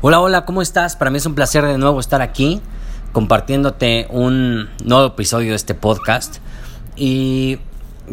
Hola, 0.00 0.20
hola, 0.20 0.44
¿cómo 0.44 0.62
estás? 0.62 0.94
Para 0.94 1.10
mí 1.10 1.16
es 1.16 1.26
un 1.26 1.34
placer 1.34 1.64
de 1.64 1.76
nuevo 1.76 1.98
estar 1.98 2.22
aquí 2.22 2.60
compartiéndote 3.10 4.06
un 4.10 4.68
nuevo 4.84 5.06
episodio 5.06 5.50
de 5.50 5.56
este 5.56 5.74
podcast. 5.74 6.36
Y, 6.94 7.58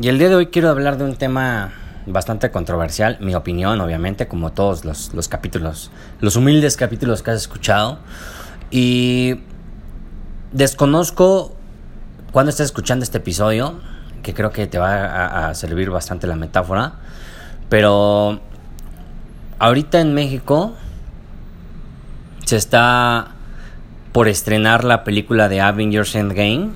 el 0.02 0.18
día 0.18 0.30
de 0.30 0.36
hoy 0.36 0.48
quiero 0.48 0.72
hablar 0.72 0.98
de 0.98 1.04
un 1.04 1.16
tema 1.16 1.74
bastante 2.08 2.50
controversial, 2.50 3.20
mi 3.22 3.36
opinión, 3.36 3.80
obviamente, 3.82 4.28
como 4.28 4.52
todos 4.52 4.84
los, 4.84 5.14
los 5.14 5.28
capítulos, 5.28 5.92
los 6.22 6.36
humildes 6.36 6.76
capítulos 6.76 7.22
que 7.22 7.30
has 7.30 7.38
escuchado. 7.38 8.00
Y 8.72 9.42
desconozco 10.54 11.56
cuando 12.32 12.50
estés 12.50 12.66
escuchando 12.66 13.04
este 13.04 13.20
episodio, 13.20 13.76
que 14.24 14.34
creo 14.34 14.50
que 14.50 14.66
te 14.66 14.80
va 14.80 15.50
a 15.50 15.54
servir 15.54 15.92
bastante 15.92 16.26
la 16.26 16.36
metáfora, 16.36 16.94
pero 17.70 18.40
ahorita 19.60 20.02
en 20.02 20.16
México 20.16 20.74
se 22.46 22.58
está 22.58 23.32
por 24.12 24.28
estrenar 24.28 24.84
la 24.84 25.04
película 25.04 25.50
de 25.50 25.62
Avengers 25.62 26.16
Endgame. 26.16 26.70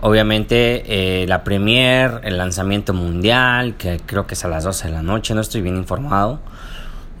Obviamente 0.00 1.22
eh, 1.22 1.26
la 1.26 1.42
premier, 1.42 2.20
el 2.22 2.38
lanzamiento 2.38 2.94
mundial, 2.94 3.74
que 3.76 4.00
creo 4.06 4.26
que 4.26 4.34
es 4.34 4.44
a 4.44 4.48
las 4.48 4.64
12 4.64 4.88
de 4.88 4.94
la 4.94 5.02
noche, 5.02 5.34
no 5.34 5.40
estoy 5.40 5.60
bien 5.60 5.76
informado. 5.76 6.40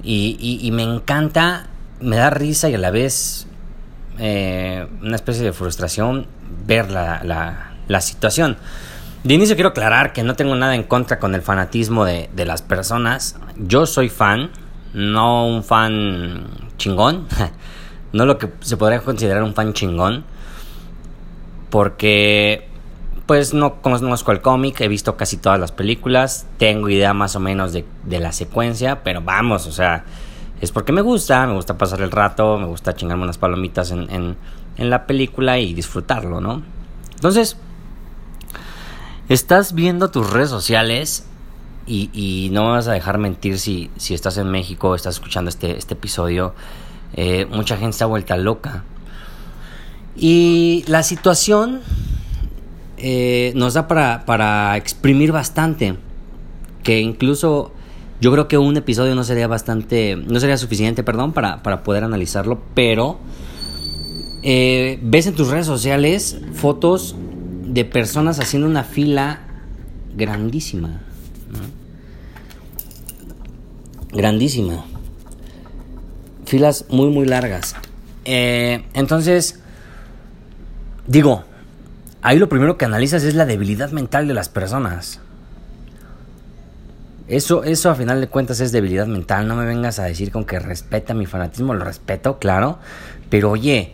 Y, 0.02 0.70
me 0.72 0.84
encanta, 0.84 1.66
me 2.00 2.16
da 2.16 2.30
risa 2.30 2.70
y 2.70 2.74
a 2.76 2.78
la 2.78 2.92
vez 2.92 3.48
eh, 4.18 4.86
una 5.02 5.16
especie 5.16 5.44
de 5.44 5.52
frustración 5.52 6.26
ver 6.66 6.90
la, 6.90 7.20
la, 7.88 8.00
situación. 8.00 8.56
De 9.24 9.34
inicio 9.34 9.56
quiero 9.56 9.70
aclarar 9.70 10.12
que 10.12 10.22
no 10.22 10.36
tengo 10.36 10.54
nada 10.54 10.76
en 10.76 10.84
contra 10.84 11.18
con 11.18 11.34
el 11.34 11.42
fanatismo 11.42 12.04
de, 12.04 12.30
de 12.34 12.44
las 12.44 12.62
personas. 12.62 13.34
Yo 13.56 13.86
soy 13.86 14.08
fan, 14.08 14.50
no 14.94 15.46
un 15.46 15.62
fan 15.62 16.46
chingón, 16.76 17.26
no 18.12 18.26
lo 18.26 18.38
que 18.38 18.50
se 18.60 18.76
podría 18.76 19.00
considerar 19.00 19.42
un 19.42 19.54
fan 19.54 19.72
chingón, 19.72 20.24
porque 21.70 22.68
pues 23.26 23.52
no 23.52 23.82
conozco 23.82 24.32
el 24.32 24.40
cómic, 24.40 24.80
he 24.80 24.88
visto 24.88 25.16
casi 25.16 25.36
todas 25.36 25.60
las 25.60 25.70
películas, 25.70 26.46
tengo 26.56 26.88
idea 26.88 27.12
más 27.12 27.36
o 27.36 27.40
menos 27.40 27.72
de, 27.74 27.84
la 28.08 28.32
secuencia, 28.32 29.02
pero 29.02 29.20
vamos, 29.20 29.66
o 29.66 29.72
sea, 29.72 30.04
es 30.62 30.72
porque 30.72 30.92
me 30.92 31.02
gusta, 31.02 31.46
me 31.46 31.52
gusta 31.52 31.76
pasar 31.76 32.00
el 32.00 32.10
rato, 32.10 32.58
me 32.58 32.66
gusta 32.66 32.94
chingarme 32.94 33.24
unas 33.24 33.36
palomitas 33.36 33.90
en, 33.90 34.36
en 34.78 34.90
la 34.90 35.06
película 35.06 35.58
y 35.58 35.74
disfrutarlo, 35.74 36.40
¿no? 36.40 36.62
Entonces, 37.16 37.58
estás 39.28 39.74
viendo 39.74 40.10
tus 40.10 40.30
redes 40.30 40.48
sociales 40.48 41.26
y, 41.88 42.50
no 42.52 42.64
me 42.64 42.70
vas 42.72 42.88
a 42.88 42.92
dejar 42.92 43.18
mentir 43.18 43.58
si, 43.58 43.90
si 43.96 44.14
estás 44.14 44.36
en 44.36 44.50
México, 44.50 44.94
estás 44.94 45.16
escuchando 45.16 45.48
este, 45.48 45.76
este 45.76 45.94
episodio. 45.94 46.54
Eh, 47.14 47.46
mucha 47.50 47.76
gente 47.76 47.90
está 47.90 48.06
vuelta 48.06 48.36
loca. 48.36 48.84
Y 50.16 50.84
la 50.86 51.02
situación 51.02 51.80
eh, 52.98 53.52
nos 53.54 53.74
da 53.74 53.88
para, 53.88 54.24
para 54.26 54.76
exprimir 54.76 55.32
bastante. 55.32 55.96
Que 56.82 57.00
incluso 57.00 57.72
yo 58.20 58.32
creo 58.32 58.48
que 58.48 58.58
un 58.58 58.76
episodio 58.76 59.14
no 59.14 59.24
sería 59.24 59.46
bastante. 59.46 60.16
No 60.16 60.40
sería 60.40 60.58
suficiente, 60.58 61.02
perdón, 61.02 61.32
para, 61.32 61.62
para 61.62 61.82
poder 61.82 62.04
analizarlo. 62.04 62.60
Pero 62.74 63.18
eh, 64.42 64.98
ves 65.02 65.26
en 65.26 65.34
tus 65.34 65.48
redes 65.48 65.66
sociales 65.66 66.38
fotos 66.52 67.16
de 67.64 67.84
personas 67.84 68.40
haciendo 68.40 68.68
una 68.68 68.84
fila 68.84 69.40
grandísima 70.16 71.02
grandísima. 74.12 74.84
Filas 76.44 76.86
muy, 76.88 77.10
muy 77.10 77.26
largas. 77.26 77.76
Eh, 78.24 78.84
entonces, 78.94 79.60
digo, 81.06 81.44
ahí 82.22 82.38
lo 82.38 82.48
primero 82.48 82.76
que 82.76 82.84
analizas 82.84 83.24
es 83.24 83.34
la 83.34 83.46
debilidad 83.46 83.90
mental 83.90 84.28
de 84.28 84.34
las 84.34 84.48
personas. 84.48 85.20
Eso, 87.28 87.62
eso 87.64 87.90
a 87.90 87.94
final 87.94 88.20
de 88.22 88.28
cuentas 88.28 88.60
es 88.60 88.72
debilidad 88.72 89.06
mental. 89.06 89.46
No 89.46 89.54
me 89.54 89.66
vengas 89.66 89.98
a 89.98 90.04
decir 90.04 90.32
con 90.32 90.44
que 90.44 90.58
respeta 90.58 91.12
mi 91.12 91.26
fanatismo. 91.26 91.74
Lo 91.74 91.84
respeto, 91.84 92.38
claro. 92.38 92.78
Pero 93.28 93.50
oye, 93.50 93.92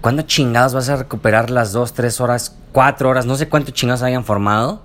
¿cuándo 0.00 0.22
chingados 0.22 0.72
vas 0.72 0.88
a 0.88 0.96
recuperar 0.96 1.50
las 1.50 1.72
dos, 1.72 1.92
tres 1.92 2.18
horas, 2.20 2.56
cuatro 2.72 3.10
horas? 3.10 3.26
No 3.26 3.36
sé 3.36 3.50
cuántos 3.50 3.74
chingados 3.74 4.02
hayan 4.02 4.24
formado. 4.24 4.82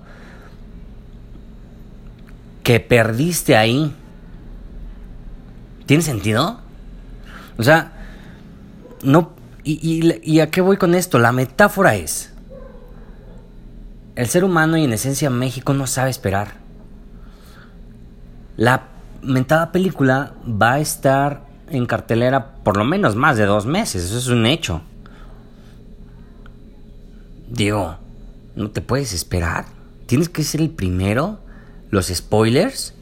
Que 2.62 2.78
perdiste 2.78 3.56
ahí. 3.56 3.96
¿Tiene 5.92 6.04
sentido? 6.04 6.58
O 7.58 7.62
sea, 7.62 7.92
no... 9.02 9.32
Y, 9.62 10.40
a 10.40 10.50
qué 10.50 10.62
voy 10.62 10.78
con 10.78 10.94
esto? 10.94 11.18
La 11.18 11.32
metáfora 11.32 11.96
es... 11.96 12.32
El 14.14 14.26
ser 14.26 14.44
humano 14.44 14.78
y 14.78 14.84
en 14.84 14.94
esencia 14.94 15.28
México 15.28 15.74
no 15.74 15.86
sabe 15.86 16.08
esperar. 16.08 16.54
La 18.56 18.84
mentada 19.20 19.70
película 19.70 20.32
va 20.48 20.72
a 20.72 20.80
estar 20.80 21.44
en 21.68 21.84
cartelera 21.84 22.54
por 22.64 22.78
lo 22.78 22.84
menos 22.84 23.14
más 23.14 23.36
de 23.36 23.44
dos 23.44 23.66
meses. 23.66 24.02
Eso 24.02 24.16
es 24.16 24.28
un 24.28 24.46
hecho. 24.46 24.80
Digo, 27.50 27.98
no 28.56 28.70
te 28.70 28.80
puedes 28.80 29.12
esperar. 29.12 29.66
Tienes 30.06 30.30
que 30.30 30.42
ser 30.42 30.62
el 30.62 30.70
primero. 30.70 31.40
Los 31.90 32.06
spoilers 32.06 32.94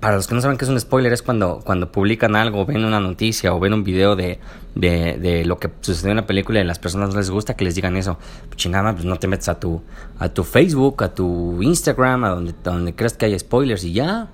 para 0.00 0.16
los 0.16 0.26
que 0.26 0.34
no 0.34 0.40
saben 0.40 0.56
qué 0.56 0.64
es 0.64 0.70
un 0.70 0.80
spoiler, 0.80 1.12
es 1.12 1.22
cuando, 1.22 1.60
cuando 1.62 1.92
publican 1.92 2.34
algo, 2.34 2.64
ven 2.64 2.84
una 2.84 3.00
noticia 3.00 3.54
o 3.54 3.60
ven 3.60 3.74
un 3.74 3.84
video 3.84 4.16
de, 4.16 4.38
de, 4.74 5.44
lo 5.44 5.58
que 5.58 5.70
sucedió 5.82 6.10
en 6.10 6.16
la 6.16 6.26
película 6.26 6.58
y 6.58 6.62
a 6.62 6.64
las 6.64 6.78
personas 6.78 7.10
no 7.10 7.16
les 7.16 7.28
gusta 7.30 7.54
que 7.54 7.64
les 7.64 7.74
digan 7.74 7.96
eso. 7.96 8.18
Pues 8.46 8.56
chingada, 8.56 8.94
pues 8.94 9.04
no 9.04 9.18
te 9.18 9.28
metes 9.28 9.50
a 9.50 9.60
tu, 9.60 9.82
a 10.18 10.30
tu 10.30 10.42
Facebook, 10.42 11.04
a 11.04 11.14
tu 11.14 11.62
Instagram, 11.62 12.24
a 12.24 12.30
donde, 12.30 12.54
donde 12.64 12.94
creas 12.94 13.12
que 13.12 13.26
hay 13.26 13.38
spoilers 13.38 13.84
y 13.84 13.92
ya. 13.92 14.28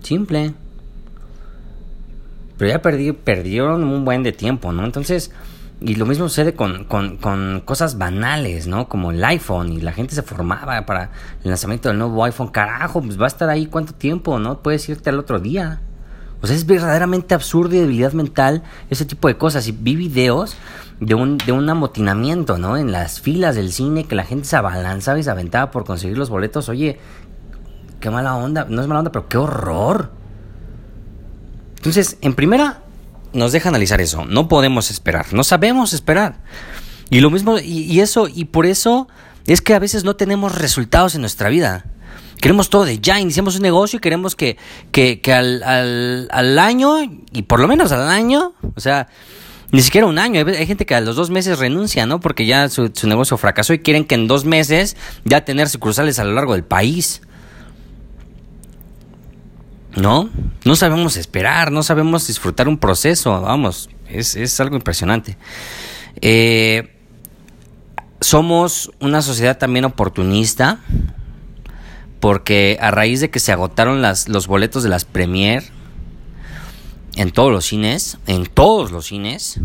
Simple. 0.00 0.54
Pero 2.56 2.70
ya 2.70 2.80
perdieron 2.80 3.84
un 3.84 4.04
buen 4.06 4.22
de 4.22 4.32
tiempo, 4.32 4.72
¿no? 4.72 4.84
Entonces 4.84 5.32
y 5.84 5.96
lo 5.96 6.06
mismo 6.06 6.28
sucede 6.28 6.54
con, 6.54 6.86
cosas 7.64 7.98
banales, 7.98 8.66
¿no? 8.66 8.88
Como 8.88 9.10
el 9.10 9.22
iPhone 9.24 9.72
y 9.72 9.80
la 9.80 9.92
gente 9.92 10.14
se 10.14 10.22
formaba 10.22 10.86
para 10.86 11.10
el 11.42 11.50
lanzamiento 11.50 11.88
del 11.88 11.98
nuevo 11.98 12.24
iPhone. 12.24 12.48
Carajo, 12.48 13.02
pues 13.02 13.20
va 13.20 13.24
a 13.24 13.28
estar 13.28 13.48
ahí 13.48 13.66
cuánto 13.66 13.92
tiempo, 13.92 14.38
¿no? 14.38 14.62
Puedes 14.62 14.88
irte 14.88 15.10
al 15.10 15.18
otro 15.18 15.40
día. 15.40 15.80
O 16.40 16.46
sea, 16.46 16.54
es 16.54 16.66
verdaderamente 16.66 17.34
absurdo 17.34 17.74
y 17.74 17.80
debilidad 17.80 18.12
mental 18.12 18.62
ese 18.90 19.04
tipo 19.04 19.28
de 19.28 19.36
cosas. 19.36 19.66
Y 19.66 19.72
vi 19.72 19.96
videos 19.96 20.56
de 21.00 21.14
un, 21.14 21.38
de 21.38 21.52
un 21.52 21.68
amotinamiento, 21.68 22.58
¿no? 22.58 22.76
En 22.76 22.92
las 22.92 23.20
filas 23.20 23.56
del 23.56 23.72
cine 23.72 24.04
que 24.04 24.14
la 24.14 24.24
gente 24.24 24.46
se 24.46 24.56
abalanzaba 24.56 25.18
y 25.18 25.22
se 25.24 25.30
aventaba 25.30 25.70
por 25.70 25.84
conseguir 25.84 26.16
los 26.16 26.30
boletos. 26.30 26.68
Oye, 26.68 27.00
qué 28.00 28.10
mala 28.10 28.36
onda. 28.36 28.66
No 28.68 28.82
es 28.82 28.88
mala 28.88 29.00
onda, 29.00 29.12
pero 29.12 29.28
qué 29.28 29.36
horror. 29.36 30.10
Entonces, 31.76 32.18
en 32.20 32.34
primera, 32.34 32.81
nos 33.32 33.52
deja 33.52 33.68
analizar 33.68 34.00
eso. 34.00 34.24
No 34.24 34.48
podemos 34.48 34.90
esperar, 34.90 35.32
no 35.32 35.44
sabemos 35.44 35.92
esperar. 35.92 36.36
Y 37.10 37.20
lo 37.20 37.30
mismo, 37.30 37.58
y, 37.58 38.00
eso, 38.00 38.26
y 38.26 38.46
por 38.46 38.66
eso 38.66 39.08
es 39.46 39.60
que 39.60 39.74
a 39.74 39.78
veces 39.78 40.04
no 40.04 40.16
tenemos 40.16 40.56
resultados 40.58 41.14
en 41.14 41.20
nuestra 41.20 41.50
vida. 41.50 41.84
Queremos 42.40 42.70
todo 42.70 42.84
de 42.84 42.98
ya, 42.98 43.20
iniciamos 43.20 43.56
un 43.56 43.62
negocio 43.62 43.98
y 43.98 44.00
queremos 44.00 44.34
que, 44.34 44.56
que, 44.90 45.20
que 45.20 45.32
al, 45.32 45.62
al, 45.62 46.28
al, 46.30 46.58
año, 46.58 46.96
y 47.32 47.42
por 47.42 47.60
lo 47.60 47.68
menos 47.68 47.92
al 47.92 48.08
año, 48.08 48.54
o 48.74 48.80
sea, 48.80 49.08
ni 49.72 49.80
siquiera 49.82 50.06
un 50.06 50.18
año, 50.18 50.44
hay, 50.46 50.66
gente 50.66 50.86
que 50.86 50.94
a 50.94 51.00
los 51.00 51.16
dos 51.16 51.30
meses 51.30 51.58
renuncia, 51.58 52.06
¿no? 52.06 52.20
Porque 52.20 52.46
ya 52.46 52.68
su, 52.68 52.90
su 52.94 53.06
negocio 53.08 53.36
fracasó 53.36 53.74
y 53.74 53.78
quieren 53.78 54.04
que 54.04 54.14
en 54.14 54.26
dos 54.26 54.44
meses 54.44 54.96
ya 55.24 55.44
tener 55.44 55.68
sucursales 55.68 56.18
a 56.18 56.24
lo 56.24 56.32
largo 56.32 56.54
del 56.54 56.64
país. 56.64 57.22
¿No? 59.96 60.30
No 60.64 60.76
sabemos 60.76 61.16
esperar, 61.16 61.70
no 61.70 61.82
sabemos 61.82 62.26
disfrutar 62.26 62.68
un 62.68 62.78
proceso, 62.78 63.40
vamos, 63.42 63.90
es, 64.08 64.60
algo 64.60 64.76
impresionante. 64.76 65.36
Eh, 66.20 66.94
somos 68.20 68.90
una 69.00 69.20
sociedad 69.22 69.58
también 69.58 69.84
oportunista, 69.84 70.80
porque 72.20 72.78
a 72.80 72.90
raíz 72.90 73.20
de 73.20 73.30
que 73.30 73.40
se 73.40 73.52
agotaron 73.52 74.00
las, 74.00 74.28
los 74.28 74.46
boletos 74.46 74.82
de 74.82 74.88
las 74.88 75.04
premier 75.04 75.64
en 77.16 77.30
todos 77.30 77.50
los 77.50 77.66
cines, 77.66 78.18
en 78.26 78.46
todos 78.46 78.92
los 78.92 79.06
cines, 79.06 79.60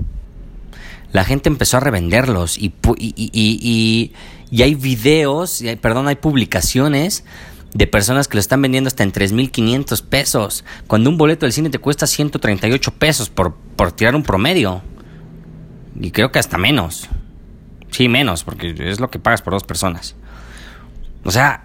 la 1.13 1.24
gente 1.24 1.50
empezó 1.50 1.77
a 1.77 1.79
revenderlos 1.79 2.57
y, 2.57 2.74
y, 2.97 3.13
y, 3.31 4.12
y 4.51 4.62
hay 4.62 4.75
videos, 4.75 5.63
perdón, 5.81 6.07
hay 6.07 6.15
publicaciones 6.15 7.24
de 7.73 7.87
personas 7.87 8.27
que 8.27 8.35
lo 8.37 8.39
están 8.39 8.61
vendiendo 8.61 8.87
hasta 8.87 9.03
en 9.03 9.11
3.500 9.11 10.03
pesos, 10.03 10.63
cuando 10.87 11.09
un 11.09 11.17
boleto 11.17 11.45
del 11.45 11.53
cine 11.53 11.69
te 11.69 11.79
cuesta 11.79 12.07
138 12.07 12.91
pesos 12.93 13.29
por, 13.29 13.55
por 13.75 13.91
tirar 13.91 14.15
un 14.15 14.23
promedio. 14.23 14.81
Y 15.99 16.11
creo 16.11 16.31
que 16.31 16.39
hasta 16.39 16.57
menos. 16.57 17.09
Sí, 17.91 18.09
menos, 18.09 18.43
porque 18.43 18.75
es 18.77 18.99
lo 18.99 19.09
que 19.09 19.19
pagas 19.19 19.41
por 19.41 19.53
dos 19.53 19.63
personas. 19.63 20.15
O 21.23 21.31
sea, 21.31 21.63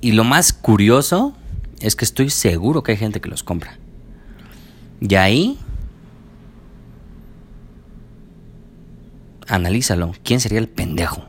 y 0.00 0.12
lo 0.12 0.24
más 0.24 0.52
curioso 0.52 1.34
es 1.80 1.96
que 1.96 2.04
estoy 2.04 2.30
seguro 2.30 2.82
que 2.82 2.92
hay 2.92 2.98
gente 2.98 3.20
que 3.20 3.28
los 3.28 3.42
compra. 3.42 3.78
Y 5.00 5.14
ahí, 5.14 5.58
analízalo. 9.48 10.12
¿Quién 10.22 10.40
sería 10.40 10.58
el 10.58 10.68
pendejo? 10.68 11.24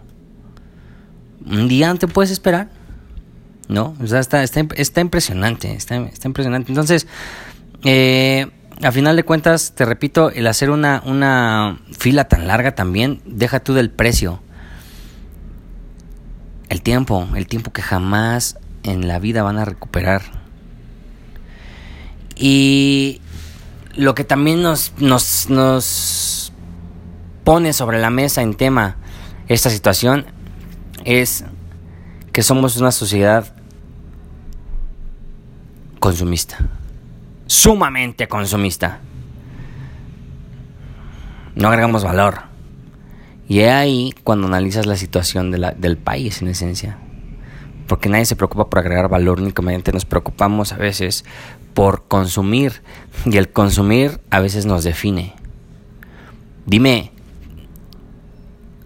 Un 1.46 1.68
día 1.68 1.94
te 1.96 2.08
puedes 2.08 2.32
esperar. 2.32 2.70
¿No? 3.68 3.96
O 4.02 4.08
sea, 4.08 4.20
está, 4.20 4.44
está, 4.44 5.02
impresionante. 5.02 5.74
Está, 5.74 5.96
está, 5.98 6.28
impresionante. 6.28 6.72
Entonces, 6.72 7.08
eh, 7.84 8.48
a 8.82 8.92
final 8.92 9.16
de 9.16 9.24
cuentas, 9.24 9.74
te 9.74 9.86
repito, 9.86 10.30
el 10.32 10.48
hacer 10.48 10.70
una, 10.70 11.02
una 11.06 11.80
fila 11.98 12.28
tan 12.28 12.48
larga 12.48 12.76
también, 12.76 13.22
deja 13.26 13.62
tú 13.62 13.74
del 13.74 13.90
precio. 13.90 14.42
El 16.70 16.82
tiempo, 16.82 17.28
el 17.36 17.48
tiempo 17.48 17.72
que 17.72 17.82
jamás 17.82 18.58
en 18.84 19.08
la 19.08 19.20
vida 19.20 19.44
van 19.44 19.58
a 19.58 19.66
recuperar. 19.66 20.22
Y 22.36 23.22
lo 23.96 24.16
que 24.16 24.24
también 24.24 24.62
nos, 24.62 24.94
nos, 24.98 25.50
nos 25.50 26.52
pone 27.44 27.74
sobre 27.74 28.00
la 28.00 28.10
mesa 28.10 28.42
en 28.42 28.56
tema 28.56 28.98
esta 29.48 29.70
situación 29.70 30.26
es 31.06 31.44
que 32.32 32.42
somos 32.42 32.78
una 32.78 32.92
sociedad 32.92 33.53
consumista, 36.04 36.58
sumamente 37.46 38.28
consumista. 38.28 39.00
No 41.56 41.70
agregamos 41.70 42.04
valor. 42.04 42.42
Y 43.48 43.60
es 43.62 43.72
ahí 43.72 44.14
cuando 44.26 44.48
analizas 44.48 44.86
la 44.86 44.98
situación 44.98 45.50
del 45.52 45.98
país 45.98 46.42
en 46.42 46.50
esencia. 46.50 46.98
Porque 47.88 48.10
nadie 48.10 48.26
se 48.26 48.36
preocupa 48.36 48.70
por 48.70 48.80
agregar 48.80 49.08
valor, 49.08 49.40
únicamente 49.40 49.94
nos 49.94 50.04
preocupamos 50.04 50.74
a 50.74 50.76
veces 50.76 51.24
por 51.74 52.04
consumir. 52.10 52.82
Y 53.24 53.38
el 53.38 53.50
consumir 53.50 54.20
a 54.30 54.42
veces 54.42 54.66
nos 54.66 54.84
define. 54.84 55.34
Dime, 56.66 57.14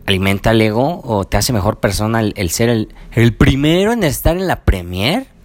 ¿alimenta 0.06 0.52
el 0.52 0.62
ego 0.62 1.02
o 1.04 1.26
te 1.26 1.38
hace 1.38 1.52
mejor 1.52 1.80
persona 1.80 2.22
el, 2.22 2.50
ser 2.52 2.70
el, 2.70 2.94
el 3.14 3.34
primero 3.34 3.92
en 3.92 4.04
estar 4.04 4.38
en 4.38 4.46
la 4.46 4.66
premier? 4.66 5.36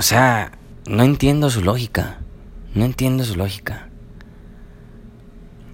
O 0.00 0.02
sea, 0.02 0.52
no 0.86 1.02
entiendo 1.02 1.50
su 1.50 1.60
lógica. 1.60 2.20
No 2.74 2.86
entiendo 2.86 3.22
su 3.22 3.36
lógica. 3.36 3.90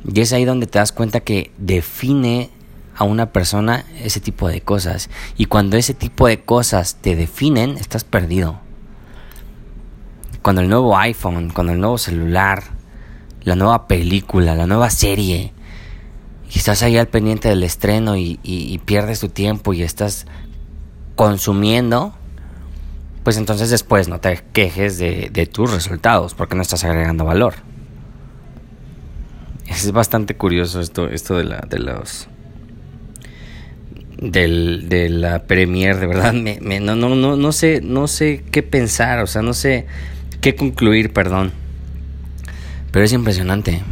Y 0.04 0.20
es 0.20 0.32
ahí 0.32 0.44
donde 0.44 0.66
te 0.66 0.80
das 0.80 0.90
cuenta 0.90 1.20
que 1.20 1.52
define 1.58 2.50
a 2.96 3.04
una 3.04 3.30
persona 3.30 3.84
ese 4.02 4.18
tipo 4.18 4.48
de 4.48 4.62
cosas. 4.62 5.10
Y 5.36 5.44
cuando 5.44 5.76
ese 5.76 5.94
tipo 5.94 6.26
de 6.26 6.40
cosas 6.40 6.96
te 6.96 7.14
definen, 7.14 7.76
estás 7.76 8.02
perdido. 8.02 8.58
Cuando 10.42 10.60
el 10.60 10.70
nuevo 10.70 10.98
iPhone, 10.98 11.52
cuando 11.54 11.72
el 11.72 11.78
nuevo 11.78 11.96
celular, 11.96 12.64
la 13.44 13.54
nueva 13.54 13.86
película, 13.86 14.56
la 14.56 14.66
nueva 14.66 14.90
serie, 14.90 15.52
y 16.52 16.58
estás 16.58 16.82
ahí 16.82 16.96
al 16.96 17.06
pendiente 17.06 17.48
del 17.48 17.62
estreno 17.62 18.16
y, 18.16 18.80
pierdes 18.86 19.20
tu 19.20 19.28
tiempo 19.28 19.72
y 19.72 19.84
estás 19.84 20.26
consumiendo, 21.14 22.12
pues 23.26 23.38
entonces 23.38 23.70
después 23.70 24.06
no 24.06 24.20
te 24.20 24.40
quejes 24.52 24.98
de, 24.98 25.30
de 25.32 25.46
tus 25.46 25.72
resultados 25.72 26.34
porque 26.34 26.54
no 26.54 26.62
estás 26.62 26.84
agregando 26.84 27.24
valor. 27.24 27.54
Es 29.66 29.90
bastante 29.90 30.36
curioso 30.36 30.80
esto, 30.80 31.08
esto 31.08 31.36
de, 31.36 31.42
la, 31.42 31.56
de 31.68 31.80
los 31.80 32.28
del, 34.16 34.88
de 34.88 35.08
la 35.08 35.42
premier, 35.42 35.98
de 35.98 36.06
verdad, 36.06 36.34
me, 36.34 36.78
no, 36.78 36.94
no, 36.94 37.16
no, 37.16 37.36
no 37.36 37.50
sé, 37.50 37.80
no 37.82 38.06
sé 38.06 38.44
qué 38.52 38.62
pensar, 38.62 39.18
o 39.18 39.26
sea, 39.26 39.42
no 39.42 39.54
sé 39.54 39.86
qué 40.40 40.54
concluir, 40.54 41.12
perdón. 41.12 41.50
Pero 42.92 43.04
es 43.04 43.12
impresionante 43.12 43.82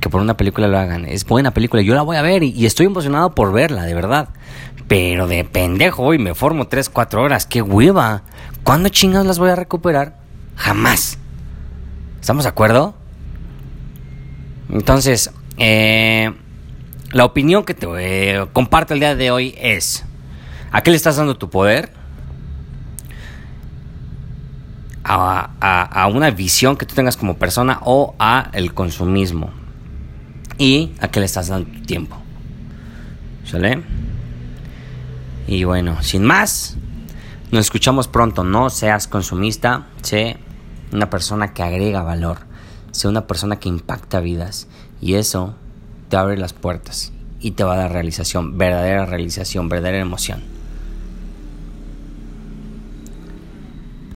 que 0.00 0.10
por 0.10 0.20
una 0.20 0.36
película 0.36 0.66
lo 0.66 0.76
hagan. 0.76 1.04
Es 1.04 1.24
buena 1.24 1.54
película, 1.54 1.82
yo 1.82 1.94
la 1.94 2.02
voy 2.02 2.16
a 2.16 2.22
ver 2.22 2.42
y, 2.42 2.66
estoy 2.66 2.86
emocionado 2.86 3.32
por 3.32 3.52
verla, 3.52 3.84
de 3.84 3.94
verdad. 3.94 4.30
Pero 4.92 5.26
de 5.26 5.42
pendejo 5.44 6.02
hoy 6.02 6.18
me 6.18 6.34
formo 6.34 6.66
3, 6.66 6.90
4 6.90 7.22
horas, 7.22 7.46
qué 7.46 7.62
hueva. 7.62 8.24
¿Cuándo 8.62 8.90
chingados 8.90 9.26
las 9.26 9.38
voy 9.38 9.48
a 9.48 9.56
recuperar? 9.56 10.18
Jamás. 10.54 11.16
¿Estamos 12.20 12.44
de 12.44 12.50
acuerdo? 12.50 12.94
Entonces, 14.68 15.32
eh, 15.56 16.34
la 17.10 17.24
opinión 17.24 17.64
que 17.64 17.72
te 17.72 17.86
eh, 18.00 18.46
comparto 18.52 18.92
el 18.92 19.00
día 19.00 19.16
de 19.16 19.30
hoy 19.30 19.54
es, 19.56 20.04
¿a 20.70 20.82
qué 20.82 20.90
le 20.90 20.98
estás 20.98 21.16
dando 21.16 21.38
tu 21.38 21.48
poder? 21.48 21.90
A, 25.04 25.88
a, 25.90 26.06
una 26.08 26.30
visión 26.32 26.76
que 26.76 26.84
tú 26.84 26.94
tengas 26.94 27.16
como 27.16 27.38
persona 27.38 27.80
o 27.80 28.14
a 28.18 28.50
el 28.52 28.74
consumismo. 28.74 29.52
Y 30.58 30.92
a 31.00 31.08
qué 31.08 31.20
le 31.20 31.24
estás 31.24 31.48
dando 31.48 31.70
tu 31.70 31.80
tiempo. 31.80 32.18
¿Sale? 33.46 33.80
Y 35.46 35.64
bueno, 35.64 36.02
sin 36.02 36.24
más, 36.24 36.76
nos 37.50 37.66
escuchamos 37.66 38.08
pronto. 38.08 38.44
No 38.44 38.70
seas 38.70 39.08
consumista, 39.08 39.86
sé 40.02 40.38
una 40.92 41.10
persona 41.10 41.54
que 41.54 41.62
agrega 41.62 42.02
valor 42.02 42.52
sea 42.92 43.10
una 43.10 43.26
persona 43.26 43.58
que 43.58 43.68
impacta 43.68 44.20
vidas 44.20 44.68
y 45.00 45.14
eso 45.14 45.54
te 46.08 46.16
abre 46.16 46.36
las 46.36 46.52
puertas 46.52 47.12
y 47.40 47.52
te 47.52 47.64
va 47.64 47.74
a 47.74 47.78
dar 47.78 47.92
realización, 47.92 48.56
verdadera 48.56 49.06
realización, 49.06 49.68
verdadera 49.68 49.98
emoción. 49.98 50.51